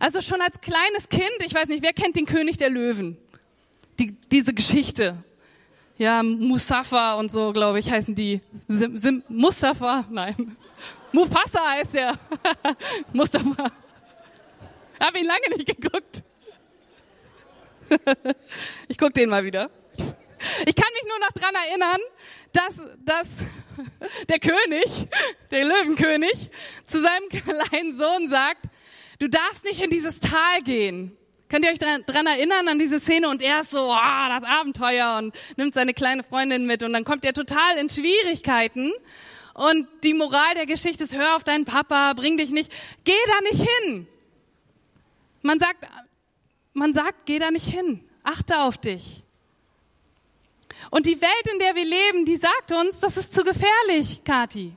[0.00, 3.16] Also schon als kleines Kind, ich weiß nicht, wer kennt den König der Löwen?
[3.98, 5.16] Die, diese Geschichte.
[5.96, 8.40] Ja, Mustafa und so, glaube ich, heißen die.
[8.66, 10.04] Sim, Sim, Mustafa?
[10.10, 10.56] Nein.
[11.12, 12.18] Mufasa heißt er.
[13.12, 13.70] Mustafa.
[14.98, 16.24] Hab ihn lange nicht geguckt.
[18.88, 19.70] ich guck den mal wieder.
[20.66, 22.00] Ich kann mich nur noch dran erinnern,
[22.52, 23.38] dass, dass
[24.28, 25.08] der König,
[25.50, 26.50] der Löwenkönig,
[26.86, 28.63] zu seinem kleinen Sohn sagt,
[29.24, 31.16] Du darfst nicht in dieses Tal gehen.
[31.48, 33.30] Könnt ihr euch dran erinnern an diese Szene?
[33.30, 37.04] Und er ist so, oh, das Abenteuer und nimmt seine kleine Freundin mit und dann
[37.04, 38.92] kommt er total in Schwierigkeiten.
[39.54, 42.70] Und die Moral der Geschichte ist, hör auf deinen Papa, bring dich nicht,
[43.04, 44.06] geh da nicht hin.
[45.40, 45.86] Man sagt,
[46.74, 49.22] man sagt, geh da nicht hin, achte auf dich.
[50.90, 54.76] Und die Welt, in der wir leben, die sagt uns, das ist zu gefährlich, Kati.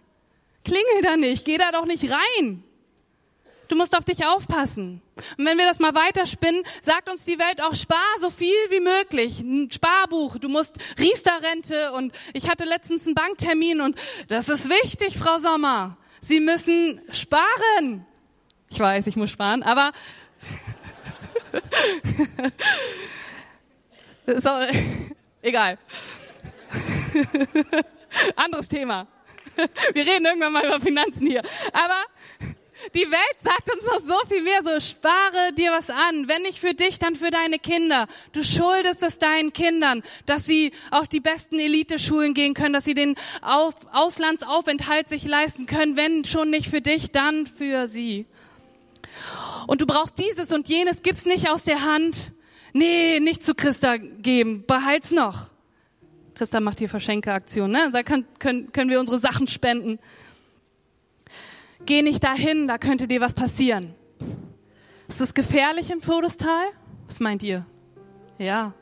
[0.63, 2.63] Klingel da nicht, geh da doch nicht rein.
[3.67, 5.01] Du musst auf dich aufpassen.
[5.38, 8.80] Und wenn wir das mal weiterspinnen, sagt uns die Welt auch, spar so viel wie
[8.80, 9.39] möglich.
[9.39, 15.17] Ein Sparbuch, du musst Riester-Rente und ich hatte letztens einen Banktermin und das ist wichtig,
[15.17, 15.97] Frau Sommer.
[16.21, 18.06] Sie müssen sparen.
[18.69, 19.91] Ich weiß, ich muss sparen, aber
[24.38, 24.49] so,
[25.41, 25.77] egal.
[28.36, 29.08] Anderes Thema.
[29.93, 31.41] Wir reden irgendwann mal über Finanzen hier.
[31.73, 32.03] Aber
[32.93, 36.28] die Welt sagt uns noch so viel mehr, so spare dir was an.
[36.28, 38.08] Wenn nicht für dich, dann für deine Kinder.
[38.32, 42.93] Du schuldest es deinen Kindern, dass sie auf die besten Eliteschulen gehen können, dass sie
[42.93, 45.97] den auf Auslandsaufenthalt sich leisten können.
[45.97, 48.26] Wenn schon nicht für dich, dann für sie.
[49.67, 52.34] Und du brauchst dieses und jenes, gib's nicht aus der Hand.
[52.73, 55.50] Nee, nicht zu Christa geben, behalt's noch.
[56.36, 57.89] Christa macht hier Verschenkeaktion, ne?
[57.91, 60.00] Da kann, können, können wir unsere Sachen spenden.
[61.88, 63.95] Geh nicht dahin, da könnte dir was passieren.
[65.08, 66.65] Ist es gefährlich im Todestal?
[67.06, 67.65] Was meint ihr?
[68.38, 68.73] Ja.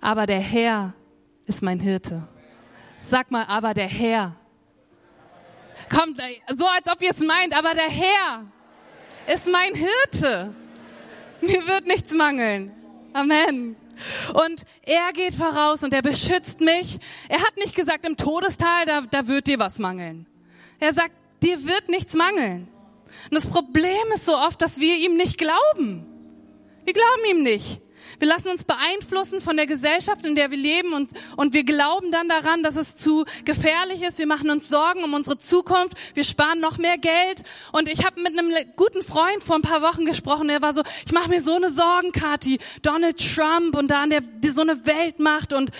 [0.00, 0.92] Aber der Herr
[1.46, 2.26] ist mein Hirte.
[2.98, 4.34] Sag mal, aber der Herr.
[5.88, 6.18] Kommt,
[6.56, 8.44] so als ob ihr es meint, aber der Herr
[9.32, 10.52] ist mein Hirte.
[11.40, 12.72] Mir wird nichts mangeln.
[13.12, 13.76] Amen.
[14.34, 16.98] Und er geht voraus und er beschützt mich.
[17.28, 20.26] Er hat nicht gesagt, im Todestal, da, da wird dir was mangeln.
[20.80, 22.68] Er sagt, dir wird nichts mangeln.
[23.30, 26.06] Und das Problem ist so oft, dass wir ihm nicht glauben.
[26.84, 27.80] Wir glauben ihm nicht.
[28.18, 32.12] Wir lassen uns beeinflussen von der Gesellschaft, in der wir leben und, und wir glauben
[32.12, 34.18] dann daran, dass es zu gefährlich ist.
[34.18, 35.96] Wir machen uns Sorgen um unsere Zukunft.
[36.14, 37.42] Wir sparen noch mehr Geld.
[37.72, 40.48] Und ich habe mit einem guten Freund vor ein paar Wochen gesprochen.
[40.48, 42.58] Der war so, ich mache mir so eine Sorgen, Kathi.
[42.82, 45.70] Donald Trump und da an der, so eine Weltmacht und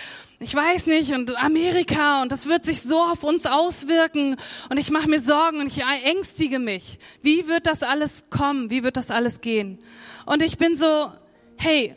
[0.42, 4.36] ich weiß nicht und Amerika und das wird sich so auf uns auswirken
[4.68, 6.98] und ich mache mir Sorgen und ich ängstige mich.
[7.22, 8.70] Wie wird das alles kommen?
[8.70, 9.78] Wie wird das alles gehen?
[10.26, 11.12] Und ich bin so,
[11.56, 11.94] hey,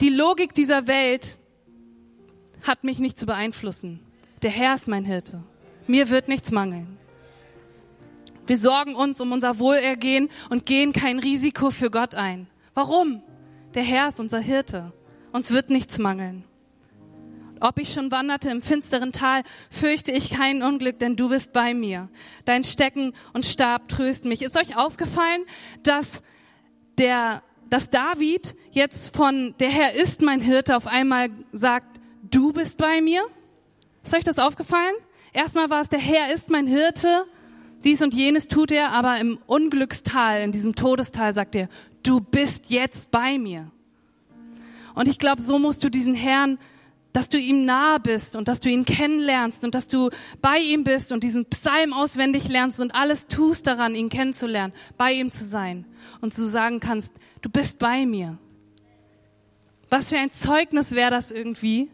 [0.00, 1.38] die Logik dieser Welt
[2.64, 4.00] hat mich nicht zu beeinflussen.
[4.42, 5.42] Der Herr ist mein Hirte.
[5.86, 6.98] Mir wird nichts mangeln.
[8.46, 12.48] Wir sorgen uns um unser Wohlergehen und gehen kein Risiko für Gott ein.
[12.74, 13.22] Warum?
[13.74, 14.92] Der Herr ist unser Hirte.
[15.32, 16.44] Uns wird nichts mangeln.
[17.60, 21.74] Ob ich schon wanderte im finsteren Tal, fürchte ich kein Unglück, denn du bist bei
[21.74, 22.08] mir.
[22.44, 24.42] Dein Stecken und Stab trösten mich.
[24.42, 25.44] Ist euch aufgefallen,
[25.82, 26.22] dass
[26.98, 32.78] der dass David jetzt von der Herr ist mein Hirte auf einmal sagt, du bist
[32.78, 33.24] bei mir?
[34.04, 34.94] Ist euch das aufgefallen?
[35.32, 37.24] Erstmal war es, der Herr ist mein Hirte,
[37.82, 41.68] dies und jenes tut er, aber im Unglückstal, in diesem Todestal sagt er,
[42.02, 43.70] du bist jetzt bei mir.
[44.94, 46.58] Und ich glaube, so musst du diesen Herrn
[47.14, 50.10] dass du ihm nahe bist und dass du ihn kennenlernst und dass du
[50.42, 55.12] bei ihm bist und diesen Psalm auswendig lernst und alles tust daran, ihn kennenzulernen, bei
[55.12, 55.86] ihm zu sein
[56.20, 58.36] und zu sagen kannst, du bist bei mir.
[59.88, 61.88] Was für ein Zeugnis wäre das irgendwie,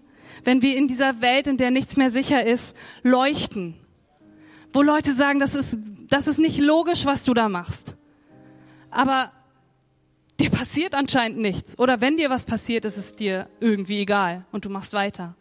[0.44, 3.74] wenn wir in dieser Welt, in der nichts mehr sicher ist, leuchten.
[4.72, 5.76] Wo Leute sagen, das ist,
[6.08, 7.94] das ist nicht logisch, was du da machst.
[8.90, 9.32] Aber
[10.40, 11.78] dir passiert anscheinend nichts.
[11.78, 15.34] Oder wenn dir was passiert, ist es dir irgendwie egal und du machst weiter.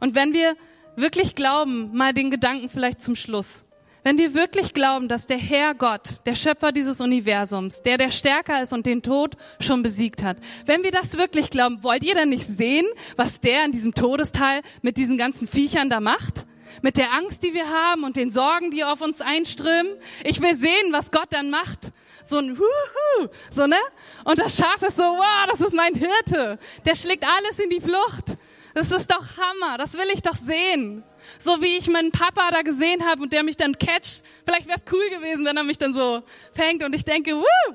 [0.00, 0.56] Und wenn wir
[0.96, 3.64] wirklich glauben, mal den Gedanken vielleicht zum Schluss,
[4.04, 8.60] wenn wir wirklich glauben, dass der Herr Gott, der Schöpfer dieses Universums, der der stärker
[8.60, 12.30] ist und den Tod schon besiegt hat, wenn wir das wirklich glauben, wollt ihr dann
[12.30, 16.46] nicht sehen, was der in diesem Todesteil mit diesen ganzen Viechern da macht?
[16.80, 19.92] Mit der Angst, die wir haben und den Sorgen, die auf uns einströmen?
[20.24, 21.92] Ich will sehen, was Gott dann macht
[22.32, 23.78] so ein Huhu, so ne?
[24.24, 26.58] Und das Schaf ist so, wow, das ist mein Hirte.
[26.84, 28.36] Der schlägt alles in die Flucht.
[28.74, 31.04] Das ist doch Hammer, das will ich doch sehen.
[31.38, 34.22] So wie ich meinen Papa da gesehen habe und der mich dann catcht.
[34.46, 37.74] Vielleicht wäre es cool gewesen, wenn er mich dann so fängt und ich denke, Wuh,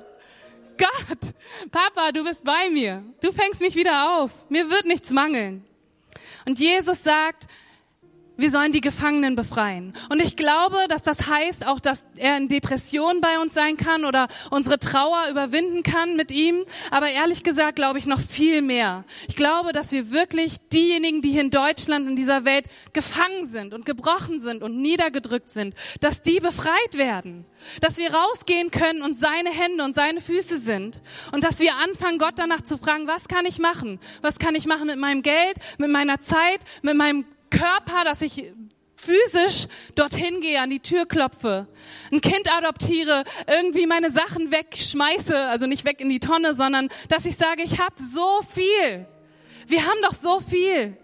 [0.77, 1.33] Gott,
[1.71, 3.03] Papa, du bist bei mir.
[3.21, 4.31] Du fängst mich wieder auf.
[4.49, 5.63] Mir wird nichts mangeln.
[6.45, 7.47] Und Jesus sagt,
[8.37, 9.93] wir sollen die Gefangenen befreien.
[10.09, 14.05] Und ich glaube, dass das heißt auch, dass er in Depression bei uns sein kann
[14.05, 16.63] oder unsere Trauer überwinden kann mit ihm.
[16.91, 19.05] Aber ehrlich gesagt glaube ich noch viel mehr.
[19.27, 23.73] Ich glaube, dass wir wirklich diejenigen, die hier in Deutschland, in dieser Welt gefangen sind
[23.73, 27.45] und gebrochen sind und niedergedrückt sind, dass die befreit werden.
[27.81, 31.01] Dass wir rausgehen können und seine Hände und seine Füße sind.
[31.31, 33.99] Und dass wir anfangen, Gott danach zu fragen, was kann ich machen?
[34.21, 38.51] Was kann ich machen mit meinem Geld, mit meiner Zeit, mit meinem Körper, dass ich
[38.95, 41.67] physisch dorthin gehe, an die Tür klopfe,
[42.11, 47.25] ein Kind adoptiere, irgendwie meine Sachen wegschmeiße, also nicht weg in die Tonne, sondern dass
[47.25, 49.05] ich sage, ich habe so viel.
[49.67, 50.97] Wir haben doch so viel.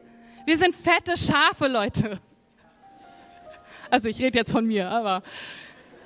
[0.46, 2.20] Wir sind fette Schafe, Leute.
[3.90, 5.22] Also ich rede jetzt von mir, aber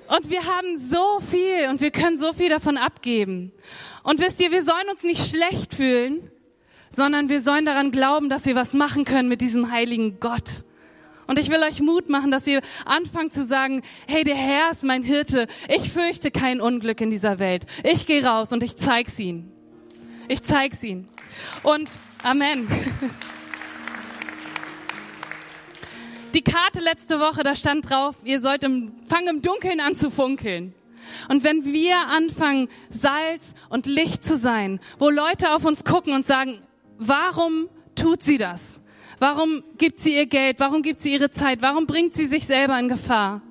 [0.07, 3.51] Und wir haben so viel und wir können so viel davon abgeben.
[4.03, 6.31] Und wisst ihr, wir sollen uns nicht schlecht fühlen,
[6.97, 10.65] sondern wir sollen daran glauben, dass wir was machen können mit diesem heiligen Gott.
[11.27, 14.83] Und ich will euch Mut machen, dass ihr anfangt zu sagen, hey, der Herr ist
[14.83, 15.45] mein Hirte.
[15.69, 17.67] Ich fürchte kein Unglück in dieser Welt.
[17.83, 19.51] Ich gehe raus und ich zeig's ihn.
[20.27, 21.07] Ich zeig's ihn.
[21.61, 22.67] Und Amen.
[26.33, 30.09] Die Karte letzte Woche, da stand drauf, ihr sollt im, fangen im Dunkeln an zu
[30.09, 30.73] funkeln.
[31.29, 36.25] Und wenn wir anfangen, Salz und Licht zu sein, wo Leute auf uns gucken und
[36.25, 36.61] sagen,
[36.97, 38.81] warum tut sie das?
[39.19, 40.59] Warum gibt sie ihr Geld?
[40.59, 41.61] Warum gibt sie ihre Zeit?
[41.61, 43.41] Warum bringt sie sich selber in Gefahr?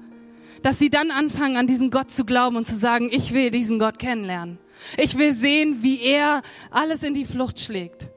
[0.62, 3.78] Dass sie dann anfangen, an diesen Gott zu glauben und zu sagen, ich will diesen
[3.78, 4.58] Gott kennenlernen.
[4.96, 8.10] Ich will sehen, wie er alles in die Flucht schlägt.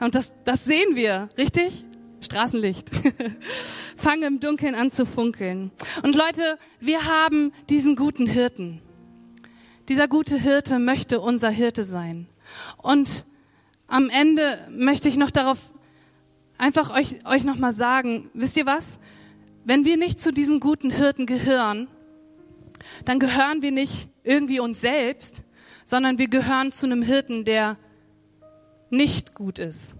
[0.00, 1.84] Und das, das sehen wir, richtig?
[2.20, 2.90] Straßenlicht.
[3.96, 5.70] Fange im Dunkeln an zu funkeln.
[6.02, 8.80] Und Leute, wir haben diesen guten Hirten.
[9.88, 12.28] Dieser gute Hirte möchte unser Hirte sein.
[12.76, 13.24] Und
[13.88, 15.58] am Ende möchte ich noch darauf
[16.58, 19.00] einfach euch, euch nochmal sagen, wisst ihr was?
[19.64, 21.88] Wenn wir nicht zu diesem guten Hirten gehören,
[23.04, 25.42] dann gehören wir nicht irgendwie uns selbst,
[25.84, 27.76] sondern wir gehören zu einem Hirten, der
[28.90, 29.96] nicht gut ist.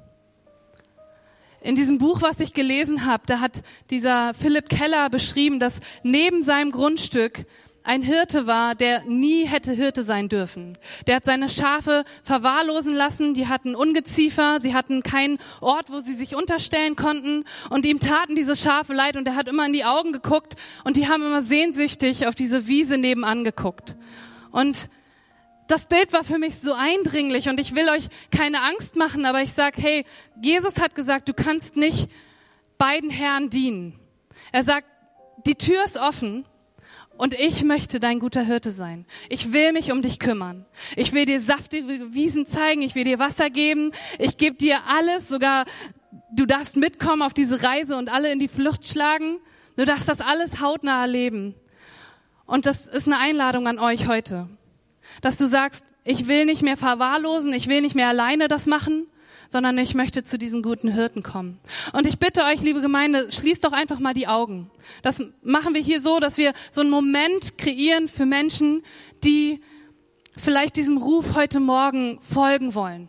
[1.60, 6.42] In diesem Buch, was ich gelesen habe, da hat dieser Philipp Keller beschrieben, dass neben
[6.42, 7.46] seinem Grundstück
[7.84, 10.76] ein Hirte war, der nie hätte Hirte sein dürfen.
[11.06, 16.14] Der hat seine Schafe verwahrlosen lassen, die hatten Ungeziefer, sie hatten keinen Ort, wo sie
[16.14, 19.84] sich unterstellen konnten und ihm taten diese Schafe leid und er hat immer in die
[19.84, 23.96] Augen geguckt und die haben immer sehnsüchtig auf diese Wiese nebenan geguckt.
[24.50, 24.90] Und
[25.66, 29.42] das Bild war für mich so eindringlich und ich will euch keine Angst machen, aber
[29.42, 30.04] ich sag, hey,
[30.42, 32.10] Jesus hat gesagt, du kannst nicht
[32.76, 33.98] beiden Herren dienen.
[34.52, 34.86] Er sagt,
[35.46, 36.44] die Tür ist offen
[37.18, 39.04] und ich möchte dein guter Hirte sein.
[39.28, 40.64] Ich will mich um dich kümmern.
[40.94, 42.80] Ich will dir saftige Wiesen zeigen.
[42.80, 43.90] Ich will dir Wasser geben.
[44.20, 45.28] Ich gebe dir alles.
[45.28, 45.66] Sogar
[46.32, 49.38] du darfst mitkommen auf diese Reise und alle in die Flucht schlagen.
[49.76, 51.56] Du darfst das alles hautnah erleben.
[52.46, 54.48] Und das ist eine Einladung an euch heute.
[55.20, 57.52] Dass du sagst, ich will nicht mehr verwahrlosen.
[57.52, 59.08] Ich will nicht mehr alleine das machen
[59.48, 61.58] sondern ich möchte zu diesem guten Hirten kommen.
[61.92, 64.70] Und ich bitte euch, liebe Gemeinde, schließt doch einfach mal die Augen.
[65.02, 68.82] Das machen wir hier so, dass wir so einen Moment kreieren für Menschen,
[69.24, 69.60] die
[70.36, 73.08] vielleicht diesem Ruf heute Morgen folgen wollen.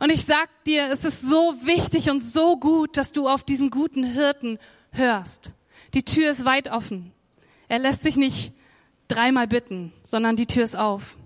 [0.00, 3.70] Und ich sag dir, es ist so wichtig und so gut, dass du auf diesen
[3.70, 4.58] guten Hirten
[4.92, 5.52] hörst.
[5.94, 7.12] Die Tür ist weit offen.
[7.68, 8.52] Er lässt sich nicht
[9.08, 11.17] dreimal bitten, sondern die Tür ist auf.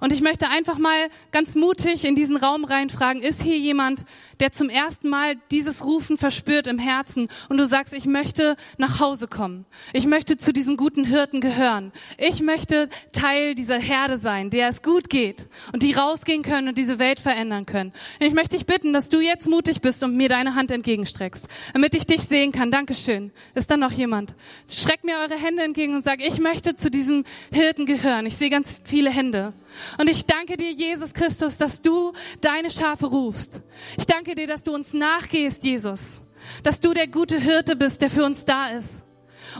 [0.00, 4.04] Und ich möchte einfach mal ganz mutig in diesen Raum reinfragen, ist hier jemand,
[4.40, 9.00] der zum ersten Mal dieses Rufen verspürt im Herzen und du sagst, ich möchte nach
[9.00, 9.66] Hause kommen.
[9.92, 11.92] Ich möchte zu diesem guten Hirten gehören.
[12.16, 16.78] Ich möchte Teil dieser Herde sein, der es gut geht und die rausgehen können und
[16.78, 17.92] diese Welt verändern können.
[18.20, 21.94] Ich möchte dich bitten, dass du jetzt mutig bist und mir deine Hand entgegenstreckst, damit
[21.94, 22.70] ich dich sehen kann.
[22.70, 23.32] Dankeschön.
[23.54, 24.34] Ist da noch jemand?
[24.70, 28.26] Schreckt mir eure Hände entgegen und sag, ich möchte zu diesem Hirten gehören.
[28.26, 29.54] Ich sehe ganz viele Hände.
[29.98, 33.60] Und ich danke dir, Jesus Christus, dass du deine Schafe rufst.
[33.98, 36.22] Ich danke dir, dass du uns nachgehst, Jesus.
[36.62, 39.04] Dass du der gute Hirte bist, der für uns da ist.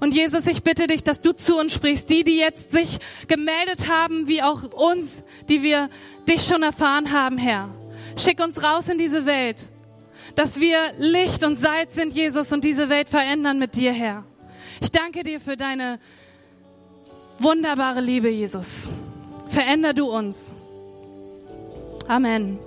[0.00, 3.88] Und Jesus, ich bitte dich, dass du zu uns sprichst, die, die jetzt sich gemeldet
[3.90, 5.88] haben, wie auch uns, die wir
[6.28, 7.70] dich schon erfahren haben, Herr.
[8.16, 9.70] Schick uns raus in diese Welt,
[10.36, 14.24] dass wir Licht und Salz sind, Jesus, und diese Welt verändern mit dir, Herr.
[14.80, 15.98] Ich danke dir für deine
[17.38, 18.90] wunderbare Liebe, Jesus.
[19.48, 20.54] Veränder du uns.
[22.06, 22.58] Amen.